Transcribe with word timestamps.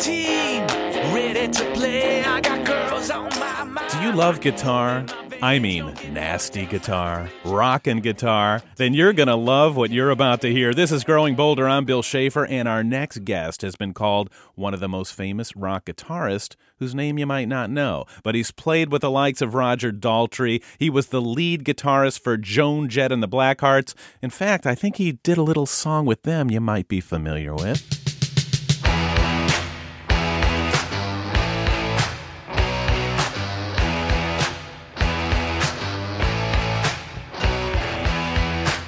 team, 0.00 0.66
ready 1.12 1.46
to 1.46 1.72
play. 1.74 2.24
I 2.24 2.40
got 2.40 2.66
girls 2.66 3.10
on 3.10 3.28
my 3.38 3.64
mind. 3.64 3.90
Do 3.90 4.00
you 4.00 4.12
love 4.12 4.40
guitar? 4.40 5.04
I 5.42 5.58
mean, 5.58 5.94
nasty 6.10 6.66
guitar, 6.66 7.30
rockin' 7.44 8.00
guitar. 8.00 8.62
Then 8.76 8.92
you're 8.92 9.12
gonna 9.12 9.36
love 9.36 9.76
what 9.76 9.90
you're 9.90 10.10
about 10.10 10.40
to 10.42 10.52
hear. 10.52 10.74
This 10.74 10.92
is 10.92 11.04
Growing 11.04 11.34
Bolder. 11.34 11.66
I'm 11.68 11.84
Bill 11.86 12.02
Schaefer, 12.02 12.46
and 12.46 12.68
our 12.68 12.84
next 12.84 13.24
guest 13.24 13.62
has 13.62 13.74
been 13.76 13.94
called 13.94 14.30
one 14.54 14.74
of 14.74 14.80
the 14.80 14.88
most 14.88 15.14
famous 15.14 15.54
rock 15.56 15.86
guitarists 15.86 16.56
whose 16.78 16.94
name 16.94 17.18
you 17.18 17.26
might 17.26 17.48
not 17.48 17.70
know. 17.70 18.04
But 18.22 18.34
he's 18.34 18.50
played 18.50 18.92
with 18.92 19.02
the 19.02 19.10
likes 19.10 19.40
of 19.40 19.54
Roger 19.54 19.92
Daltrey. 19.92 20.62
He 20.78 20.90
was 20.90 21.06
the 21.06 21.22
lead 21.22 21.64
guitarist 21.64 22.20
for 22.20 22.36
Joan 22.36 22.88
Jett 22.88 23.12
and 23.12 23.22
the 23.22 23.28
Blackhearts. 23.28 23.94
In 24.22 24.30
fact, 24.30 24.66
I 24.66 24.74
think 24.74 24.96
he 24.96 25.12
did 25.12 25.38
a 25.38 25.42
little 25.42 25.66
song 25.66 26.04
with 26.06 26.22
them 26.22 26.50
you 26.50 26.60
might 26.60 26.88
be 26.88 27.00
familiar 27.00 27.54
with. 27.54 28.09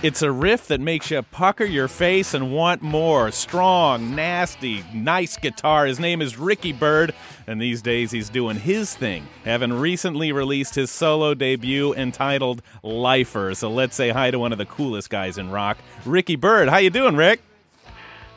It's 0.02 0.20
a 0.20 0.33
riff 0.33 0.66
that 0.66 0.80
makes 0.80 1.12
you 1.12 1.23
pucker 1.23 1.65
your 1.65 1.87
face 1.87 2.34
and 2.34 2.52
want 2.52 2.83
more. 2.83 3.30
Strong, 3.30 4.16
nasty, 4.16 4.83
nice 4.92 5.37
guitar. 5.37 5.87
His 5.87 6.01
name 6.01 6.20
is 6.20 6.37
Ricky 6.37 6.73
Byrd, 6.73 7.15
and 7.47 7.62
these 7.62 7.80
days 7.83 8.11
he's 8.11 8.28
doing 8.28 8.56
his 8.56 8.97
thing, 8.97 9.28
having 9.45 9.73
recently 9.73 10.33
released 10.33 10.75
his 10.75 10.91
solo 10.91 11.34
debut 11.34 11.95
entitled 11.95 12.62
Lifer. 12.83 13.55
So 13.55 13.70
let's 13.70 13.94
say 13.94 14.09
hi 14.09 14.33
to 14.33 14.41
one 14.41 14.50
of 14.50 14.59
the 14.59 14.67
coolest 14.67 15.09
guys 15.09 15.39
in 15.39 15.50
rock, 15.50 15.78
Ricky 16.05 16.34
Byrd. 16.34 16.69
How 16.69 16.78
you 16.78 16.91
doing, 16.91 17.14
Rick? 17.14 17.41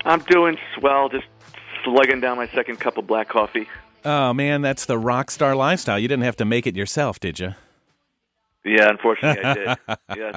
I'm 0.04 0.20
doing 0.20 0.60
swell, 0.78 1.10
just 1.10 1.26
slugging 1.84 2.20
down 2.20 2.38
my 2.38 2.48
second 2.50 2.80
cup 2.80 3.00
of 3.00 3.08
black 3.08 3.28
coffee. 3.28 3.68
Oh 4.04 4.34
man, 4.34 4.62
that's 4.62 4.86
the 4.86 5.00
rock 5.00 5.32
star 5.32 5.56
lifestyle. 5.56 5.98
You 5.98 6.08
didn't 6.08 6.26
have 6.26 6.38
to 6.38 6.46
make 6.46 6.68
it 6.68 6.76
yourself, 6.76 7.20
did 7.20 7.40
you? 7.40 7.56
Yeah, 8.64 8.88
unfortunately 8.88 9.44
I 9.44 9.54
did. 9.56 9.78
yes. 10.16 10.36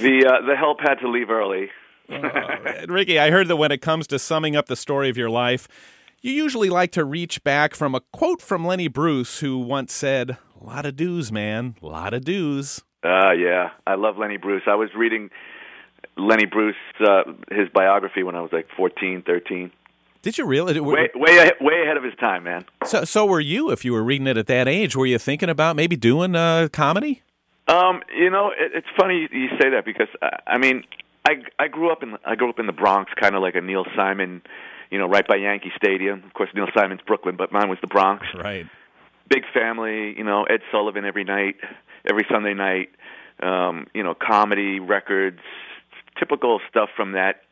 The 0.00 0.26
uh, 0.26 0.46
the 0.46 0.56
help 0.56 0.80
had 0.80 0.96
to 0.96 1.08
leave 1.08 1.30
early. 1.30 1.70
Uh, 2.10 2.86
Ricky, 2.88 3.20
I 3.20 3.30
heard 3.30 3.46
that 3.46 3.54
when 3.54 3.70
it 3.70 3.80
comes 3.80 4.08
to 4.08 4.18
summing 4.18 4.56
up 4.56 4.66
the 4.66 4.74
story 4.74 5.08
of 5.10 5.16
your 5.16 5.30
life, 5.30 5.68
you 6.20 6.32
usually 6.32 6.68
like 6.68 6.90
to 6.92 7.04
reach 7.04 7.44
back 7.44 7.72
from 7.72 7.94
a 7.94 8.00
quote 8.00 8.42
from 8.42 8.66
Lenny 8.66 8.88
Bruce, 8.88 9.38
who 9.38 9.58
once 9.58 9.92
said, 9.92 10.36
"A 10.60 10.64
lot 10.64 10.86
of 10.86 10.96
dues, 10.96 11.30
man, 11.30 11.76
a 11.80 11.86
lot 11.86 12.12
of 12.12 12.24
dues." 12.24 12.82
Uh 13.04 13.30
yeah, 13.30 13.70
I 13.86 13.94
love 13.94 14.18
Lenny 14.18 14.38
Bruce. 14.38 14.64
I 14.66 14.74
was 14.74 14.90
reading 14.96 15.30
Lenny 16.16 16.46
Bruce 16.46 16.74
uh, 17.00 17.22
his 17.50 17.68
biography 17.72 18.24
when 18.24 18.34
I 18.34 18.40
was 18.40 18.52
like 18.52 18.66
14, 18.76 19.22
13. 19.22 19.70
Did 20.22 20.36
you 20.36 20.44
really? 20.44 20.78
Way 20.78 21.08
way 21.14 21.50
way 21.60 21.82
ahead 21.82 21.96
of 21.96 22.04
his 22.04 22.14
time, 22.20 22.44
man. 22.44 22.64
So, 22.84 23.04
so 23.04 23.24
were 23.24 23.40
you? 23.40 23.70
If 23.70 23.86
you 23.86 23.92
were 23.92 24.02
reading 24.02 24.26
it 24.26 24.36
at 24.36 24.48
that 24.48 24.68
age, 24.68 24.94
were 24.94 25.06
you 25.06 25.18
thinking 25.18 25.48
about 25.48 25.76
maybe 25.76 25.96
doing 25.96 26.34
uh, 26.36 26.68
comedy? 26.70 27.22
Um, 27.70 28.02
you 28.16 28.30
know, 28.30 28.48
it, 28.48 28.72
it's 28.74 28.86
funny 28.98 29.28
you 29.30 29.48
say 29.60 29.70
that 29.70 29.84
because 29.84 30.08
uh, 30.20 30.28
I 30.46 30.58
mean, 30.58 30.84
I 31.26 31.34
I 31.58 31.68
grew 31.68 31.92
up 31.92 32.02
in 32.02 32.16
I 32.24 32.34
grew 32.34 32.50
up 32.50 32.58
in 32.58 32.66
the 32.66 32.72
Bronx, 32.72 33.12
kind 33.20 33.34
of 33.34 33.42
like 33.42 33.54
a 33.54 33.60
Neil 33.60 33.84
Simon, 33.96 34.42
you 34.90 34.98
know, 34.98 35.06
right 35.06 35.26
by 35.26 35.36
Yankee 35.36 35.72
Stadium. 35.76 36.24
Of 36.24 36.34
course, 36.34 36.50
Neil 36.54 36.66
Simon's 36.76 37.00
Brooklyn, 37.06 37.36
but 37.36 37.52
mine 37.52 37.68
was 37.68 37.78
the 37.80 37.86
Bronx. 37.86 38.26
Right. 38.36 38.66
Big 39.28 39.44
family, 39.54 40.16
you 40.18 40.24
know, 40.24 40.42
Ed 40.44 40.60
Sullivan 40.72 41.04
every 41.04 41.22
night, 41.22 41.56
every 42.08 42.26
Sunday 42.30 42.54
night. 42.54 42.90
Um, 43.40 43.86
you 43.94 44.02
know, 44.02 44.14
comedy 44.14 44.80
records, 44.80 45.40
typical 46.18 46.60
stuff 46.68 46.90
from 46.96 47.12
that 47.12 47.42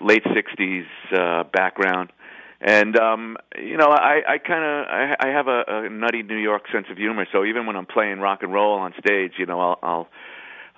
late 0.00 0.22
'60s 0.24 0.86
uh, 1.12 1.44
background. 1.52 2.12
And 2.60 2.96
um, 2.98 3.36
you 3.58 3.76
know, 3.76 3.88
I, 3.88 4.22
I 4.26 4.38
kind 4.38 4.64
of 4.64 4.86
I, 4.86 5.16
I 5.20 5.28
have 5.28 5.46
a, 5.46 5.62
a 5.66 5.90
nutty 5.90 6.22
New 6.22 6.38
York 6.38 6.62
sense 6.72 6.86
of 6.90 6.96
humor. 6.96 7.26
So 7.32 7.44
even 7.44 7.66
when 7.66 7.76
I'm 7.76 7.86
playing 7.86 8.20
rock 8.20 8.42
and 8.42 8.52
roll 8.52 8.78
on 8.78 8.94
stage, 8.98 9.32
you 9.38 9.46
know, 9.46 9.60
I'll 9.60 9.78
I'll, 9.82 10.08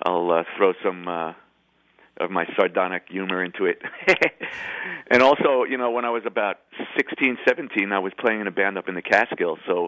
I'll 0.05 0.31
uh, 0.31 0.43
throw 0.57 0.73
some 0.83 1.07
uh, 1.07 1.33
of 2.19 2.31
my 2.31 2.45
sardonic 2.57 3.03
humor 3.09 3.43
into 3.43 3.65
it. 3.65 3.81
and 5.09 5.23
also, 5.23 5.63
you 5.63 5.77
know, 5.77 5.91
when 5.91 6.03
I 6.03 6.09
was 6.09 6.23
about 6.25 6.57
sixteen, 6.97 7.37
seventeen, 7.47 7.93
I 7.93 7.99
was 7.99 8.11
playing 8.19 8.41
in 8.41 8.47
a 8.47 8.51
band 8.51 8.77
up 8.77 8.89
in 8.89 8.95
the 8.95 9.01
Catskills. 9.01 9.59
So 9.65 9.87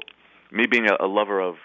me 0.49 0.65
being 0.67 0.87
a, 0.87 1.05
a 1.05 1.07
lover 1.07 1.41
of 1.41 1.55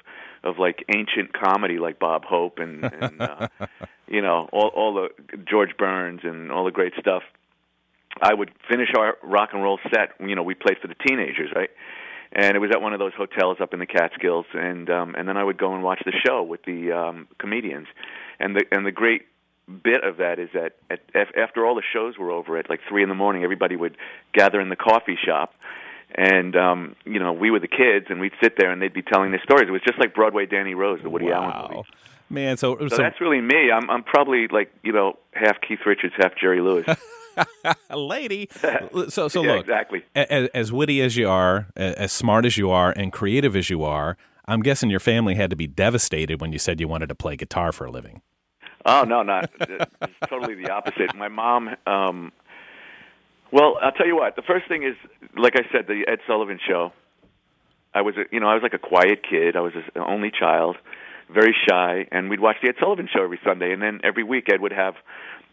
of 0.43 0.59
like 0.59 0.85
ancient 0.95 1.33
comedy, 1.33 1.79
like 1.79 1.99
Bob 1.99 2.25
Hope 2.25 2.59
and, 2.59 2.85
and 2.85 3.21
uh, 3.21 3.49
you 4.09 4.23
know 4.23 4.49
all 4.53 4.69
all 4.75 4.95
the 4.95 5.37
George 5.49 5.77
Burns 5.79 6.21
and 6.25 6.51
all 6.51 6.65
the 6.65 6.73
great 6.73 6.95
stuff. 6.99 7.23
I 8.21 8.33
would 8.35 8.51
finish 8.71 8.89
our 8.97 9.17
rock 9.23 9.51
and 9.53 9.63
roll 9.63 9.79
set. 9.91 10.11
You 10.21 10.35
know, 10.35 10.43
we 10.43 10.55
played 10.55 10.79
for 10.81 10.89
the 10.89 10.95
teenagers, 11.07 11.51
right? 11.55 11.71
And 12.33 12.57
it 12.57 12.59
was 12.59 12.71
at 12.73 12.83
one 12.83 12.93
of 12.93 12.99
those 12.99 13.13
hotels 13.17 13.59
up 13.61 13.73
in 13.73 13.79
the 13.79 13.87
Catskills, 13.87 14.47
and 14.53 14.91
um, 14.91 15.15
and 15.17 15.29
then 15.29 15.37
I 15.37 15.45
would 15.45 15.59
go 15.59 15.75
and 15.75 15.83
watch 15.83 16.03
the 16.05 16.13
show 16.27 16.43
with 16.43 16.65
the 16.65 16.93
um, 16.93 17.29
comedians, 17.39 17.87
and 18.41 18.57
the 18.57 18.65
and 18.73 18.85
the 18.85 18.93
great 18.93 19.23
bit 19.83 20.05
of 20.05 20.19
that 20.19 20.39
is 20.39 20.49
that 20.55 20.77
at, 20.91 21.01
af- 21.15 21.35
after 21.37 21.65
all 21.67 21.75
the 21.75 21.83
shows 21.93 22.19
were 22.19 22.31
over 22.31 22.57
at 22.57 22.69
like 22.69 22.81
three 22.89 23.03
in 23.03 23.09
the 23.09 23.15
morning, 23.15 23.43
everybody 23.43 23.77
would 23.77 23.97
gather 24.33 24.61
in 24.61 24.69
the 24.69 24.77
coffee 24.77 25.17
shop, 25.25 25.55
and 26.15 26.57
um, 26.57 26.97
you 27.05 27.21
know 27.21 27.33
we 27.33 27.51
were 27.51 27.61
the 27.61 27.69
kids, 27.69 28.07
and 28.09 28.21
we'd 28.21 28.35
sit 28.43 28.55
there 28.59 28.71
and 28.73 28.83
they'd 28.83 28.93
be 28.95 29.03
telling 29.03 29.31
their 29.31 29.43
stories. 29.43 29.69
It 29.69 29.73
was 29.73 29.83
just 29.87 29.99
like 29.99 30.15
Broadway 30.15 30.47
Danny 30.47 30.75
Rose, 30.75 31.01
the 31.03 31.11
Woody 31.11 31.31
Allen 31.31 31.55
movie. 31.63 31.75
Wow. 31.77 31.85
Man, 32.29 32.57
so, 32.57 32.77
So, 32.77 32.89
so 32.89 32.97
that's 32.97 33.21
really 33.21 33.41
me. 33.41 33.71
I'm 33.71 33.89
I'm 33.89 34.03
probably 34.03 34.49
like 34.49 34.73
you 34.83 34.93
know 34.93 35.19
half 35.33 35.61
Keith 35.61 35.81
Richards, 35.87 36.15
half 36.19 36.33
Jerry 36.37 36.61
Lewis. 36.61 36.87
lady. 37.95 38.49
So, 39.09 39.29
so 39.29 39.43
yeah, 39.43 39.53
look, 39.53 39.61
exactly. 39.61 40.05
as, 40.15 40.49
as 40.55 40.73
witty 40.73 41.01
as 41.03 41.17
you 41.17 41.29
are, 41.29 41.67
as 41.77 42.13
smart 42.13 42.47
as 42.47 42.57
you 42.57 42.71
are, 42.71 42.93
and 42.97 43.13
creative 43.13 43.55
as 43.55 43.69
you 43.71 43.85
are, 43.85 44.17
I'm 44.47 44.61
guessing 44.61 44.91
your 44.91 45.01
family 45.01 45.35
had 45.35 45.51
to 45.51 45.57
be 45.57 45.67
devastated 45.67 46.41
when 46.41 46.53
you 46.53 46.59
said 46.59 46.81
you 46.81 46.89
wanted 46.89 47.09
to 47.09 47.15
play 47.15 47.37
guitar 47.37 47.73
for 47.73 47.85
a 47.85 47.91
living. 47.91 48.23
Oh 48.85 49.03
no, 49.03 49.23
not 49.23 49.51
it's 49.61 50.15
totally 50.29 50.55
the 50.55 50.71
opposite. 50.71 51.15
My 51.15 51.29
mom. 51.29 51.77
um 51.87 52.33
Well, 53.53 53.79
I'll 53.83 53.93
tell 53.93 54.07
you 54.07 54.17
what. 54.17 54.37
The 54.37 54.43
first 54.43 54.69
thing 54.69 54.83
is, 54.85 54.95
like 55.37 55.55
I 55.57 55.63
said, 55.73 55.87
the 55.89 56.05
Ed 56.09 56.21
Sullivan 56.27 56.59
Show. 56.67 56.93
I 57.95 58.03
was, 58.03 58.15
a, 58.17 58.25
you 58.31 58.41
know, 58.41 58.49
I 58.49 58.55
was 58.55 58.63
like 58.63 58.75
a 58.75 58.79
quiet 58.79 59.23
kid. 59.29 59.57
I 59.57 59.61
was 59.61 59.73
an 59.75 60.03
only 60.03 60.31
child, 60.31 60.77
very 61.33 61.55
shy, 61.69 62.07
and 62.13 62.31
we'd 62.31 62.41
watch 62.41 62.57
the 62.63 62.69
Ed 62.69 62.77
Sullivan 62.81 63.09
Show 63.13 63.23
every 63.25 63.41
Sunday. 63.45 63.73
And 63.73 63.83
then 63.83 64.01
every 64.05 64.23
week, 64.23 64.49
Ed 64.53 64.61
would 64.61 64.73
have 64.73 64.95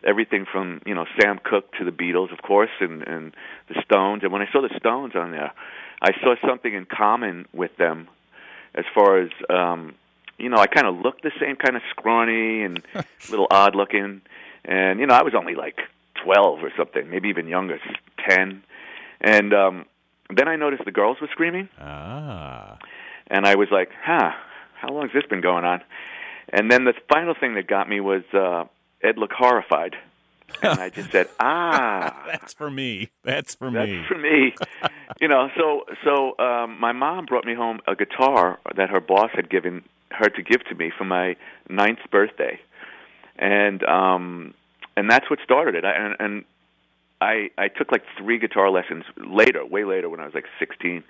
everything 0.06 0.46
from 0.52 0.82
you 0.86 0.94
know 0.96 1.06
Sam 1.20 1.40
Cooke 1.44 1.72
to 1.80 1.86
the 1.86 1.92
Beatles, 1.92 2.32
of 2.32 2.42
course, 2.42 2.70
and 2.80 3.02
and 3.08 3.36
the 3.70 3.82
Stones. 3.84 4.24
And 4.24 4.32
when 4.32 4.42
I 4.42 4.52
saw 4.52 4.62
the 4.62 4.74
Stones 4.78 5.16
on 5.16 5.32
there, 5.32 5.52
I 6.02 6.12
saw 6.22 6.36
something 6.48 6.74
in 6.74 6.86
common 6.86 7.48
with 7.54 7.76
them, 7.78 8.08
as 8.76 8.86
far 8.94 9.20
as 9.20 9.30
um, 9.50 9.96
you 10.38 10.50
know, 10.50 10.58
I 10.58 10.68
kind 10.68 10.88
of 10.88 10.96
looked 10.98 11.24
the 11.24 11.32
same, 11.40 11.56
kind 11.56 11.76
of 11.76 11.82
scrawny 11.92 12.64
and 12.64 12.82
a 12.96 13.04
little 13.30 13.48
odd 13.50 13.76
looking, 13.76 14.22
and 14.66 15.00
you 15.00 15.06
know, 15.08 15.16
I 15.16 15.24
was 15.24 15.34
only 15.36 15.56
like 15.56 15.80
twelve 16.24 16.64
or 16.64 16.72
something, 16.78 17.10
maybe 17.10 17.30
even 17.30 17.48
younger, 17.48 17.80
ten, 18.28 18.64
and 19.22 19.54
um, 19.54 19.86
then 20.36 20.48
I 20.48 20.56
noticed 20.56 20.86
the 20.86 20.92
girls 20.92 21.18
were 21.22 21.28
screaming, 21.32 21.70
Ah. 21.80 22.78
and 23.28 23.46
I 23.46 23.56
was 23.56 23.70
like, 23.72 23.90
huh, 24.04 24.32
how 24.84 24.94
long 24.94 25.04
has 25.04 25.12
this 25.14 25.26
been 25.30 25.42
going 25.42 25.64
on? 25.64 25.82
And 26.50 26.70
then 26.70 26.84
the 26.84 26.94
final 27.08 27.34
thing 27.40 27.56
that 27.56 27.68
got 27.68 27.88
me 27.88 28.02
was 28.02 28.24
uh, 28.34 28.66
Ed 29.02 29.18
looked 29.18 29.34
horrified, 29.34 29.96
and 30.62 30.78
I 30.80 30.90
just 30.90 31.12
said, 31.12 31.30
ah, 31.40 32.24
That's 32.28 32.54
for 32.54 32.70
me. 32.70 33.10
That's 33.24 33.56
for 33.56 33.72
that's 33.72 33.90
me. 33.90 33.96
That's 33.98 34.08
for 34.10 34.18
me. 34.18 34.54
you 35.22 35.30
know, 35.30 35.50
so 35.58 35.86
so 36.04 36.38
um, 36.38 36.80
my 36.82 36.92
mom 36.92 37.26
brought 37.26 37.46
me 37.46 37.56
home 37.56 37.80
a 37.88 37.96
guitar 37.96 38.60
that 38.76 38.90
her 38.90 39.00
boss 39.00 39.30
had 39.34 39.50
given 39.50 39.86
her 40.12 40.30
to 40.30 40.44
give 40.44 40.64
to 40.66 40.76
me 40.76 40.92
for 40.96 41.06
my 41.06 41.38
ninth 41.70 42.00
birthday, 42.12 42.60
and 43.38 43.82
um, 43.86 44.54
and 44.98 45.10
that's 45.10 45.30
what 45.30 45.40
started 45.46 45.76
it. 45.76 45.86
I, 45.86 45.94
and, 45.94 46.16
and 46.20 46.46
I 47.24 47.50
I 47.58 47.68
took 47.70 47.92
like 47.92 48.04
three 48.18 48.38
guitar 48.40 48.70
lessons 48.70 49.04
later, 49.18 49.66
way 49.66 49.86
later 49.86 50.10
when 50.10 50.20
I 50.20 50.26
was 50.26 50.34
like 50.34 50.46
sixteen, 50.60 51.04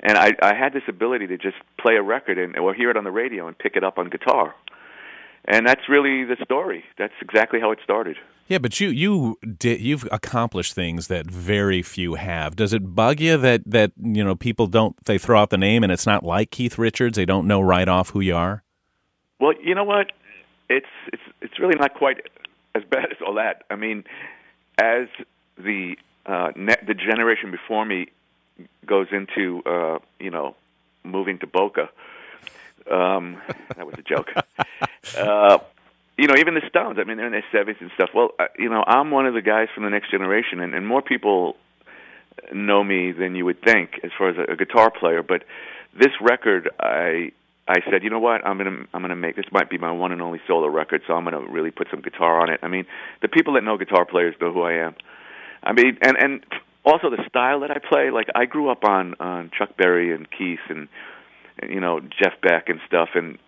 and 0.00 0.16
I 0.16 0.32
I 0.40 0.54
had 0.54 0.72
this 0.72 0.84
ability 0.88 1.26
to 1.28 1.36
just 1.36 1.56
play 1.80 1.96
a 1.96 2.02
record 2.02 2.38
and 2.38 2.56
or 2.56 2.74
hear 2.74 2.90
it 2.90 2.96
on 2.96 3.04
the 3.04 3.10
radio 3.10 3.48
and 3.48 3.58
pick 3.58 3.76
it 3.76 3.84
up 3.84 3.98
on 3.98 4.08
guitar. 4.08 4.54
And 5.48 5.66
that's 5.66 5.88
really 5.88 6.24
the 6.24 6.36
story. 6.44 6.84
That's 6.98 7.14
exactly 7.20 7.60
how 7.60 7.70
it 7.70 7.78
started. 7.82 8.16
Yeah, 8.48 8.58
but 8.58 8.78
you 8.80 8.88
you 8.88 9.38
did 9.58 9.80
you've 9.80 10.08
accomplished 10.12 10.74
things 10.74 11.08
that 11.08 11.28
very 11.28 11.82
few 11.82 12.14
have. 12.14 12.54
Does 12.56 12.72
it 12.72 12.94
bug 12.94 13.20
you 13.20 13.36
that 13.36 13.62
that 13.66 13.92
you 14.00 14.22
know 14.22 14.36
people 14.36 14.66
don't 14.68 14.96
they 15.04 15.18
throw 15.18 15.40
out 15.40 15.50
the 15.50 15.58
name 15.58 15.82
and 15.82 15.92
it's 15.92 16.06
not 16.06 16.24
like 16.24 16.50
Keith 16.50 16.78
Richards? 16.78 17.16
They 17.16 17.24
don't 17.24 17.46
know 17.46 17.60
right 17.60 17.88
off 17.88 18.10
who 18.10 18.20
you 18.20 18.36
are. 18.36 18.62
Well, 19.40 19.54
you 19.62 19.74
know 19.74 19.84
what? 19.84 20.12
It's 20.68 20.86
it's 21.12 21.22
it's 21.40 21.58
really 21.58 21.78
not 21.78 21.94
quite 21.94 22.18
as 22.74 22.82
bad 22.88 23.06
as 23.10 23.18
all 23.26 23.34
that. 23.34 23.64
I 23.70 23.76
mean, 23.76 24.04
as 24.78 25.08
the 25.56 25.96
uh, 26.24 26.52
ne- 26.56 26.84
the 26.86 26.94
generation 26.94 27.50
before 27.50 27.84
me 27.84 28.08
goes 28.84 29.08
into 29.12 29.62
uh, 29.64 29.98
you 30.18 30.30
know 30.30 30.54
moving 31.04 31.38
to 31.38 31.46
Boca, 31.46 31.88
um, 32.90 33.40
that 33.76 33.86
was 33.86 33.94
a 33.98 34.02
joke. 34.02 34.28
uh, 35.18 35.58
you 36.18 36.26
know, 36.28 36.34
even 36.38 36.54
the 36.54 36.62
Stones. 36.68 36.98
I 36.98 37.04
mean, 37.04 37.18
they're 37.18 37.26
in 37.26 37.32
their 37.32 37.44
seventies 37.52 37.80
and 37.80 37.90
stuff. 37.94 38.10
Well, 38.14 38.30
uh, 38.38 38.46
you 38.58 38.68
know, 38.68 38.82
I'm 38.86 39.10
one 39.10 39.26
of 39.26 39.34
the 39.34 39.42
guys 39.42 39.68
from 39.74 39.84
the 39.84 39.90
next 39.90 40.10
generation, 40.10 40.60
and, 40.60 40.74
and 40.74 40.86
more 40.86 41.02
people 41.02 41.56
know 42.52 42.82
me 42.82 43.12
than 43.12 43.34
you 43.34 43.44
would 43.44 43.62
think 43.62 44.00
as 44.02 44.10
far 44.16 44.30
as 44.30 44.36
a, 44.36 44.52
a 44.52 44.56
guitar 44.56 44.90
player. 44.90 45.22
But 45.22 45.44
this 45.98 46.12
record, 46.20 46.70
I 46.80 47.32
I 47.68 47.80
said, 47.90 48.02
you 48.02 48.10
know 48.10 48.18
what, 48.18 48.46
I'm 48.46 48.58
gonna 48.58 48.86
I'm 48.94 49.02
gonna 49.02 49.16
make 49.16 49.36
this 49.36 49.46
might 49.50 49.68
be 49.68 49.78
my 49.78 49.90
one 49.90 50.12
and 50.12 50.22
only 50.22 50.40
solo 50.46 50.68
record, 50.68 51.02
so 51.06 51.14
I'm 51.14 51.24
gonna 51.24 51.40
really 51.40 51.70
put 51.70 51.88
some 51.90 52.00
guitar 52.00 52.40
on 52.40 52.50
it. 52.50 52.60
I 52.62 52.68
mean, 52.68 52.86
the 53.22 53.28
people 53.28 53.54
that 53.54 53.64
know 53.64 53.76
guitar 53.76 54.04
players 54.04 54.34
know 54.40 54.52
who 54.52 54.62
I 54.62 54.74
am. 54.74 54.94
I 55.62 55.72
mean, 55.72 55.98
and 56.02 56.16
and 56.16 56.46
also 56.84 57.10
the 57.10 57.22
style 57.28 57.60
that 57.60 57.70
I 57.70 57.78
play. 57.78 58.10
Like 58.10 58.28
I 58.34 58.46
grew 58.46 58.70
up 58.70 58.84
on 58.84 59.14
on 59.20 59.50
Chuck 59.56 59.76
Berry 59.76 60.14
and 60.14 60.26
Keith 60.30 60.60
and, 60.68 60.88
you 61.68 61.80
know 61.80 62.00
Jeff 62.00 62.40
Beck 62.42 62.68
and 62.68 62.80
stuff, 62.86 63.10
and 63.14 63.38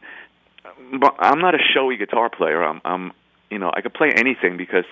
but 1.00 1.14
I'm 1.18 1.40
not 1.40 1.54
a 1.54 1.58
showy 1.74 1.96
guitar 1.96 2.30
player. 2.30 2.62
I'm 2.62 2.80
I'm 2.84 3.12
you 3.50 3.58
know 3.58 3.70
I 3.74 3.80
could 3.80 3.94
play 3.94 4.12
anything 4.14 4.56
because 4.56 4.86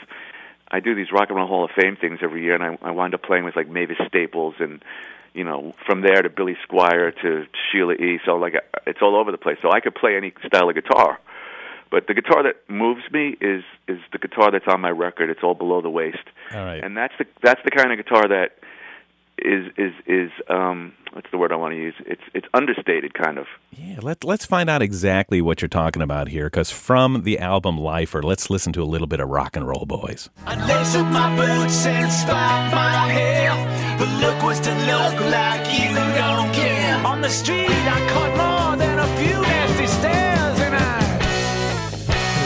I 0.70 0.80
do 0.80 0.94
these 0.94 1.12
Rock 1.12 1.28
and 1.28 1.36
Roll 1.36 1.46
Hall 1.46 1.64
of 1.64 1.70
Fame 1.80 1.96
things 1.96 2.20
every 2.22 2.42
year, 2.42 2.54
and 2.54 2.62
I, 2.62 2.88
I 2.88 2.90
wind 2.92 3.14
up 3.14 3.22
playing 3.22 3.44
with 3.44 3.56
like 3.56 3.68
Mavis 3.68 3.98
Staples 4.08 4.54
and 4.58 4.82
you 5.36 5.44
know, 5.44 5.74
from 5.84 6.00
there 6.00 6.22
to 6.22 6.30
Billy 6.30 6.56
Squier 6.66 7.12
to 7.20 7.44
Sheila 7.70 7.92
E. 7.92 8.18
So 8.24 8.36
like 8.36 8.54
it's 8.86 9.00
all 9.02 9.14
over 9.16 9.30
the 9.30 9.38
place. 9.38 9.58
So 9.60 9.70
I 9.70 9.80
could 9.80 9.94
play 9.94 10.16
any 10.16 10.32
style 10.46 10.70
of 10.70 10.74
guitar. 10.74 11.20
But 11.90 12.06
the 12.08 12.14
guitar 12.14 12.42
that 12.42 12.56
moves 12.68 13.02
me 13.12 13.36
is 13.40 13.62
is 13.88 13.98
the 14.12 14.18
guitar 14.18 14.50
that's 14.50 14.66
on 14.68 14.80
my 14.80 14.90
record. 14.90 15.30
It's 15.30 15.42
all 15.42 15.54
below 15.54 15.80
the 15.80 15.90
waist. 15.90 16.18
All 16.52 16.64
right. 16.64 16.82
And 16.82 16.96
that's 16.96 17.14
the 17.18 17.26
that's 17.42 17.60
the 17.64 17.70
kind 17.70 17.92
of 17.92 17.98
guitar 17.98 18.28
that 18.28 18.58
is 19.38 19.66
is 19.76 19.92
is 20.06 20.30
um 20.48 20.92
what's 21.12 21.30
the 21.30 21.38
word 21.38 21.52
I 21.52 21.56
want 21.56 21.72
to 21.72 21.78
use? 21.78 21.94
It's 22.06 22.22
it's 22.34 22.46
understated 22.54 23.14
kind 23.14 23.38
of. 23.38 23.46
Yeah, 23.70 23.98
let 24.02 24.24
let's 24.24 24.46
find 24.46 24.68
out 24.68 24.82
exactly 24.82 25.40
what 25.40 25.62
you're 25.62 25.68
talking 25.68 26.02
about 26.02 26.28
here 26.28 26.48
cuz 26.50 26.70
from 26.70 27.22
the 27.22 27.38
album 27.38 27.78
Lifer, 27.78 28.22
let's 28.22 28.50
listen 28.50 28.72
to 28.74 28.82
a 28.82 28.88
little 28.94 29.06
bit 29.06 29.20
of 29.20 29.28
Rock 29.28 29.56
and 29.56 29.66
Roll 29.68 29.86
Boys. 29.86 30.28
I 30.46 30.54
lace 30.66 30.96
up 30.96 31.06
my 31.12 31.36
boots 31.36 31.86
and 31.86 32.10
stop 32.10 32.72
my 32.72 33.08
hair. 33.08 33.52
But 33.98 34.08
look 34.20 34.42
what's 34.42 34.60
to 34.60 34.74
look 34.74 35.20
like 35.30 35.64
you 35.78 35.94
don't 35.94 36.52
care. 36.52 37.06
On 37.06 37.20
the 37.22 37.30
street, 37.30 37.70
I 37.70 37.98
caught 38.12 38.32
more 38.36 38.76
than 38.76 38.98
a 38.98 39.06
few 39.16 39.40
nasty 39.40 39.86
stares, 39.86 40.16
and 40.16 40.32
I 40.32 40.35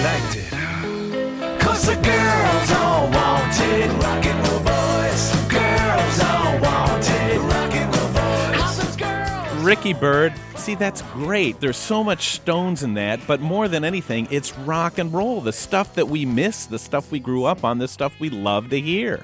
liked 0.03 0.37
it. 0.37 1.61
Cause 1.61 1.87
the 1.87 1.95
girls 1.95 2.71
all 2.73 3.05
wanted 3.11 3.91
rock 4.03 4.27
and 4.27 4.49
roll 4.49 4.61
boys. 4.61 5.23
Girls 5.49 6.21
all 6.21 6.59
wanted 6.61 7.39
rock 7.39 7.73
and 7.75 7.95
roll 7.95 8.09
boys. 8.13 8.63
All 8.63 8.75
those 8.75 8.97
girls. 8.97 9.63
Ricky 9.63 9.93
Byrd, 9.93 10.33
see 10.57 10.75
that's 10.75 11.03
great. 11.13 11.61
There's 11.61 11.77
so 11.77 12.03
much 12.03 12.31
stones 12.31 12.83
in 12.83 12.95
that, 12.95 13.21
but 13.27 13.41
more 13.41 13.69
than 13.69 13.85
anything, 13.85 14.27
it's 14.31 14.57
rock 14.59 14.99
and 14.99 15.13
roll, 15.13 15.41
the 15.41 15.53
stuff 15.53 15.95
that 15.95 16.09
we 16.09 16.25
miss, 16.25 16.67
the 16.67 16.79
stuff 16.79 17.11
we 17.11 17.21
grew 17.21 17.45
up 17.45 17.65
on, 17.65 17.79
the 17.79 17.89
stuff 17.89 18.19
we 18.19 18.31
love 18.31 18.71
to 18.71 18.81
hear. 18.81 19.21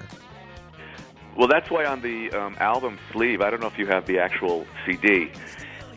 Well, 1.36 1.48
that's 1.48 1.70
why 1.70 1.84
on 1.84 2.00
the 2.00 2.30
um, 2.32 2.56
album 2.60 2.98
sleeve, 3.12 3.42
I 3.42 3.50
don't 3.50 3.60
know 3.60 3.66
if 3.66 3.78
you 3.78 3.86
have 3.86 4.06
the 4.06 4.18
actual 4.18 4.66
CD. 4.86 5.30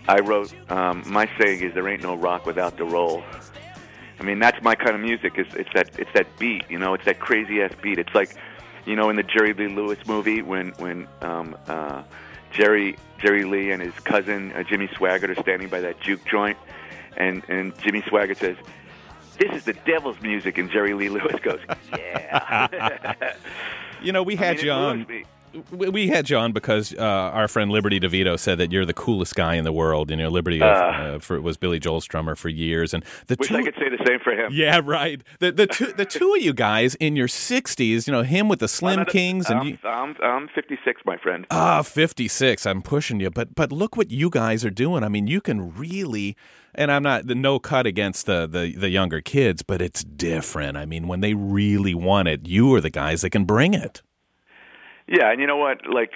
I 0.07 0.19
wrote 0.19 0.53
um, 0.71 1.03
my 1.05 1.29
saying 1.39 1.61
is 1.61 1.73
there 1.73 1.87
ain't 1.87 2.03
no 2.03 2.15
rock 2.15 2.45
without 2.45 2.77
the 2.77 2.83
roll. 2.83 3.23
I 4.19 4.23
mean, 4.23 4.39
that's 4.39 4.61
my 4.61 4.75
kind 4.75 4.95
of 4.95 5.01
music. 5.01 5.33
It's, 5.37 5.53
it's 5.55 5.69
that 5.73 5.97
it's 5.97 6.11
that 6.13 6.27
beat, 6.37 6.63
you 6.69 6.77
know, 6.77 6.93
it's 6.93 7.05
that 7.05 7.19
crazy 7.19 7.61
ass 7.61 7.71
beat. 7.81 7.99
It's 7.99 8.13
like, 8.13 8.35
you 8.85 8.95
know, 8.95 9.09
in 9.09 9.15
the 9.15 9.23
Jerry 9.23 9.53
Lee 9.53 9.67
Lewis 9.67 9.99
movie 10.07 10.41
when 10.41 10.69
when 10.71 11.07
um, 11.21 11.55
uh, 11.67 12.03
Jerry 12.51 12.97
Jerry 13.19 13.45
Lee 13.45 13.71
and 13.71 13.81
his 13.81 13.93
cousin 14.01 14.51
uh, 14.53 14.63
Jimmy 14.63 14.87
Swaggart 14.87 15.29
are 15.37 15.41
standing 15.41 15.69
by 15.69 15.79
that 15.81 16.01
juke 16.01 16.25
joint, 16.25 16.57
and 17.17 17.43
and 17.47 17.77
Jimmy 17.79 18.01
Swaggart 18.01 18.37
says, 18.37 18.57
"This 19.37 19.55
is 19.55 19.63
the 19.63 19.73
devil's 19.73 20.19
music," 20.21 20.57
and 20.57 20.69
Jerry 20.69 20.93
Lee 20.93 21.09
Lewis 21.09 21.39
goes, 21.41 21.59
"Yeah." 21.91 22.67
You 24.01 24.11
know, 24.13 24.23
we 24.23 24.37
I 24.37 24.43
had 24.45 24.57
mean, 24.57 24.65
you 24.65 24.71
on. 24.71 25.07
We- 25.71 26.07
had 26.09 26.29
you 26.29 26.37
on 26.37 26.51
because 26.53 26.93
uh, 26.95 27.01
our 27.01 27.47
friend 27.47 27.71
Liberty 27.71 27.99
DeVito 27.99 28.37
said 28.39 28.57
that 28.57 28.71
you're 28.71 28.85
the 28.85 28.93
coolest 28.93 29.35
guy 29.35 29.55
in 29.55 29.63
the 29.63 29.71
world. 29.71 30.09
You 30.09 30.17
know, 30.17 30.29
Liberty 30.29 30.61
uh, 30.61 30.65
Uh. 30.67 30.71
uh, 31.15 31.19
for, 31.19 31.39
was 31.41 31.57
Billy 31.57 31.79
Joel's 31.79 32.05
drummer 32.05 32.35
for 32.35 32.49
years, 32.49 32.93
and 32.93 33.03
the 33.27 33.35
Wish 33.39 33.49
two. 33.49 33.55
I 33.57 33.63
could 33.63 33.75
say 33.75 33.89
the 33.89 34.03
same 34.07 34.19
for 34.23 34.31
him. 34.33 34.51
yeah, 34.53 34.81
right. 34.83 35.21
The 35.39 35.51
the 35.51 35.67
two 35.67 35.93
the 35.93 36.05
two 36.05 36.33
of 36.35 36.41
you 36.41 36.53
guys 36.53 36.95
in 36.95 37.15
your 37.15 37.27
60s. 37.27 38.07
You 38.07 38.13
know, 38.13 38.23
him 38.23 38.47
with 38.49 38.59
the 38.59 38.67
Slim 38.67 38.99
a- 38.99 39.05
Kings 39.05 39.49
and 39.49 39.59
I'm, 39.59 39.67
you. 39.67 39.77
I'm, 39.83 40.15
I'm 40.23 40.47
56, 40.55 41.01
my 41.05 41.17
friend. 41.17 41.45
Ah, 41.51 41.81
56. 41.81 42.65
I'm 42.65 42.81
pushing 42.81 43.19
you, 43.19 43.29
but 43.29 43.55
but 43.55 43.71
look 43.71 43.95
what 43.97 44.11
you 44.11 44.29
guys 44.29 44.63
are 44.65 44.69
doing. 44.71 45.03
I 45.03 45.09
mean, 45.09 45.27
you 45.27 45.41
can 45.41 45.73
really 45.75 46.35
and 46.75 46.91
I'm 46.91 47.03
not 47.03 47.27
the 47.27 47.35
no 47.35 47.59
cut 47.59 47.85
against 47.87 48.25
the, 48.25 48.47
the 48.47 48.73
the 48.75 48.89
younger 48.89 49.21
kids, 49.21 49.63
but 49.63 49.81
it's 49.81 50.03
different. 50.03 50.77
I 50.77 50.85
mean, 50.85 51.07
when 51.07 51.21
they 51.21 51.33
really 51.33 51.93
want 51.95 52.27
it, 52.27 52.47
you 52.47 52.73
are 52.75 52.81
the 52.81 52.89
guys 52.91 53.21
that 53.21 53.31
can 53.31 53.45
bring 53.45 53.73
it. 53.73 54.01
Yeah, 55.09 55.31
and 55.31 55.41
you 55.41 55.47
know 55.47 55.57
what? 55.57 55.87
Like 55.91 56.11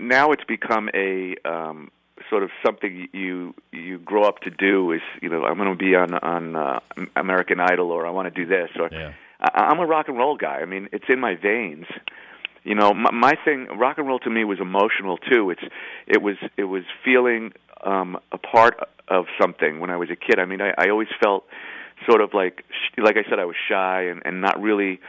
now, 0.00 0.32
it's 0.32 0.44
become 0.44 0.90
a 0.94 1.36
um, 1.44 1.90
sort 2.28 2.42
of 2.42 2.50
something 2.64 3.08
you 3.12 3.54
you 3.72 3.98
grow 3.98 4.24
up 4.24 4.40
to 4.40 4.50
do. 4.50 4.92
Is 4.92 5.02
you 5.22 5.28
know 5.28 5.44
I'm 5.44 5.56
going 5.56 5.70
to 5.70 5.76
be 5.76 5.94
on 5.94 6.12
on 6.14 6.56
uh, 6.56 6.80
American 7.14 7.60
Idol, 7.60 7.92
or 7.92 8.04
I 8.04 8.10
want 8.10 8.32
to 8.32 8.44
do 8.44 8.46
this, 8.46 8.70
or 8.78 8.88
Yeah. 8.90 9.12
I, 9.40 9.66
I'm 9.70 9.78
a 9.78 9.86
rock 9.86 10.08
and 10.08 10.18
roll 10.18 10.36
guy. 10.36 10.56
I 10.56 10.64
mean, 10.64 10.88
it's 10.92 11.04
in 11.08 11.20
my 11.20 11.36
veins. 11.36 11.86
You 12.64 12.74
know, 12.74 12.92
my, 12.92 13.12
my 13.12 13.34
thing, 13.44 13.68
rock 13.78 13.98
and 13.98 14.08
roll 14.08 14.18
to 14.20 14.30
me 14.30 14.42
was 14.42 14.58
emotional 14.58 15.18
too. 15.18 15.50
It's 15.50 15.62
it 16.08 16.20
was 16.20 16.36
it 16.56 16.64
was 16.64 16.82
feeling 17.04 17.52
um, 17.84 18.18
a 18.32 18.38
part 18.38 18.80
of 19.06 19.26
something 19.40 19.78
when 19.78 19.90
I 19.90 19.96
was 19.96 20.10
a 20.10 20.16
kid. 20.16 20.40
I 20.40 20.46
mean, 20.46 20.60
I, 20.60 20.74
I 20.76 20.88
always 20.88 21.08
felt 21.22 21.44
sort 22.10 22.20
of 22.20 22.34
like 22.34 22.64
sh- 22.70 22.98
like 22.98 23.16
I 23.16 23.28
said, 23.28 23.38
I 23.38 23.44
was 23.44 23.56
shy 23.68 24.02
and, 24.02 24.20
and 24.24 24.40
not 24.40 24.60
really. 24.60 25.00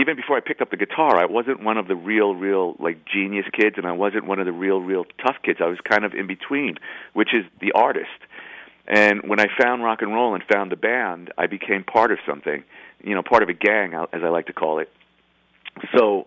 Even 0.00 0.16
before 0.16 0.34
I 0.34 0.40
picked 0.40 0.62
up 0.62 0.70
the 0.70 0.78
guitar, 0.78 1.20
I 1.20 1.26
wasn't 1.26 1.62
one 1.62 1.76
of 1.76 1.86
the 1.86 1.94
real, 1.94 2.34
real 2.34 2.74
like 2.78 3.04
genius 3.04 3.44
kids, 3.52 3.76
and 3.76 3.86
I 3.86 3.92
wasn't 3.92 4.24
one 4.24 4.38
of 4.38 4.46
the 4.46 4.52
real, 4.52 4.80
real 4.80 5.04
tough 5.22 5.36
kids. 5.42 5.58
I 5.62 5.66
was 5.66 5.78
kind 5.84 6.06
of 6.06 6.14
in 6.14 6.26
between, 6.26 6.76
which 7.12 7.34
is 7.34 7.44
the 7.60 7.72
artist. 7.72 8.08
And 8.86 9.28
when 9.28 9.40
I 9.40 9.46
found 9.60 9.84
rock 9.84 10.00
and 10.00 10.14
roll 10.14 10.34
and 10.34 10.42
found 10.50 10.72
the 10.72 10.76
band, 10.76 11.30
I 11.36 11.48
became 11.48 11.84
part 11.84 12.12
of 12.12 12.18
something, 12.26 12.64
you 13.04 13.14
know, 13.14 13.22
part 13.22 13.42
of 13.42 13.50
a 13.50 13.52
gang, 13.52 13.92
as 13.92 14.22
I 14.24 14.30
like 14.30 14.46
to 14.46 14.54
call 14.54 14.78
it. 14.78 14.90
So, 15.94 16.26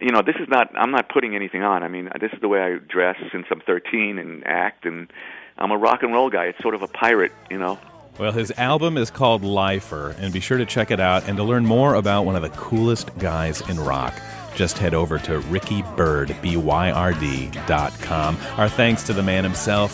you 0.00 0.10
know, 0.10 0.22
this 0.22 0.36
is 0.36 0.48
not. 0.48 0.70
I'm 0.74 0.90
not 0.90 1.10
putting 1.10 1.36
anything 1.36 1.62
on. 1.62 1.82
I 1.82 1.88
mean, 1.88 2.08
this 2.18 2.32
is 2.32 2.40
the 2.40 2.48
way 2.48 2.62
I 2.62 2.78
dress 2.78 3.16
since 3.30 3.44
I'm 3.50 3.60
13 3.60 4.18
and 4.18 4.46
act, 4.46 4.86
and 4.86 5.12
I'm 5.58 5.72
a 5.72 5.76
rock 5.76 6.02
and 6.02 6.14
roll 6.14 6.30
guy. 6.30 6.46
It's 6.46 6.62
sort 6.62 6.74
of 6.74 6.80
a 6.80 6.88
pirate, 6.88 7.32
you 7.50 7.58
know. 7.58 7.78
Well, 8.18 8.30
his 8.30 8.52
album 8.52 8.96
is 8.96 9.10
called 9.10 9.42
Lifer, 9.42 10.14
and 10.20 10.32
be 10.32 10.38
sure 10.38 10.58
to 10.58 10.64
check 10.64 10.92
it 10.92 11.00
out. 11.00 11.28
And 11.28 11.36
to 11.36 11.42
learn 11.42 11.66
more 11.66 11.94
about 11.94 12.24
one 12.24 12.36
of 12.36 12.42
the 12.42 12.50
coolest 12.50 13.16
guys 13.18 13.60
in 13.68 13.80
rock, 13.80 14.14
just 14.54 14.78
head 14.78 14.94
over 14.94 15.18
to 15.18 15.40
rickybyrd, 15.40 16.40
B-Y-R-D 16.40 17.50
dot 17.66 17.92
com. 18.00 18.36
Our 18.56 18.68
thanks 18.68 19.02
to 19.04 19.12
the 19.12 19.22
man 19.22 19.42
himself. 19.42 19.90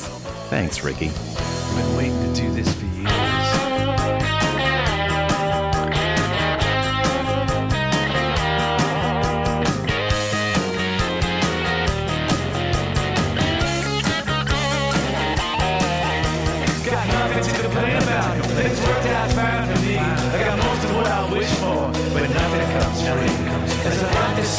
Thanks, 0.50 0.84
Ricky. 0.84 1.08
Been 1.08 1.96
waiting 1.96 2.19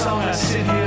I 0.01 0.03
got 0.03 0.25
most 0.25 0.80